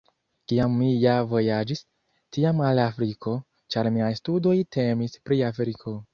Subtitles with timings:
[0.51, 1.83] Kiam mi ja vojaĝis,
[2.39, 3.35] tiam al Afriko,
[3.77, 5.97] ĉar miaj studoj temis pri Afriko.